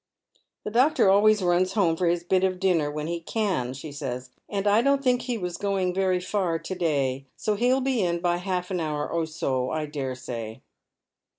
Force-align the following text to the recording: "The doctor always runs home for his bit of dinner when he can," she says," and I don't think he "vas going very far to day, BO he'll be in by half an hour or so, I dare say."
"The 0.63 0.71
doctor 0.71 1.11
always 1.11 1.43
runs 1.43 1.73
home 1.73 1.95
for 1.95 2.07
his 2.07 2.23
bit 2.23 2.43
of 2.43 2.59
dinner 2.59 2.89
when 2.89 3.05
he 3.05 3.19
can," 3.19 3.75
she 3.75 3.91
says," 3.91 4.31
and 4.49 4.65
I 4.65 4.81
don't 4.81 5.03
think 5.03 5.21
he 5.21 5.37
"vas 5.37 5.57
going 5.57 5.93
very 5.93 6.19
far 6.19 6.57
to 6.57 6.73
day, 6.73 7.27
BO 7.45 7.53
he'll 7.53 7.81
be 7.81 8.01
in 8.01 8.19
by 8.19 8.37
half 8.37 8.71
an 8.71 8.79
hour 8.79 9.07
or 9.07 9.27
so, 9.27 9.69
I 9.69 9.85
dare 9.85 10.15
say." 10.15 10.63